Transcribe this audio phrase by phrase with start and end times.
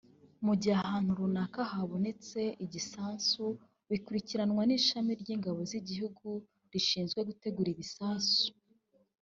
[0.45, 3.45] Mu gihe ahantu runaka habonetse igisasu
[3.89, 6.27] bikurikiranwa n’ishami ry’ingabo z’igihugu
[6.71, 8.43] rishinzwe gutegura ibisasu